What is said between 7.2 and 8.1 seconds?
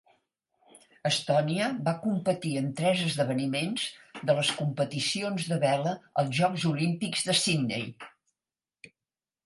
de Sydney.